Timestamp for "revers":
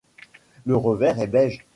0.75-1.19